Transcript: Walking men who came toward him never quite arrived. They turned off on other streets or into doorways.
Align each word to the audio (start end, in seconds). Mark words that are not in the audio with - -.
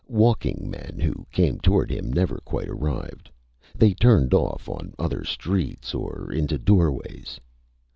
Walking 0.09 0.67
men 0.67 0.99
who 0.99 1.27
came 1.31 1.59
toward 1.59 1.91
him 1.91 2.11
never 2.11 2.39
quite 2.39 2.67
arrived. 2.67 3.29
They 3.75 3.93
turned 3.93 4.33
off 4.33 4.67
on 4.67 4.95
other 4.97 5.23
streets 5.23 5.93
or 5.93 6.31
into 6.33 6.57
doorways. 6.57 7.39